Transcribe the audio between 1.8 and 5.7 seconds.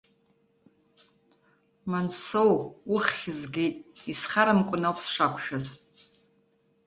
Мансоу, уххь згеит, исхарамкәан ауп сшақәшәаз!